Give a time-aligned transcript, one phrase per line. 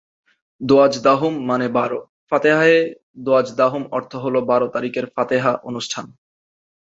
[0.61, 1.99] দোয়াজদাহুম মানে বারো,
[2.31, 2.79] ফাতেহায়ে
[3.17, 6.05] দোয়াজদাহুম অর্থ হলো বারো তারিখের ফাতেহা অনুষ্ঠান।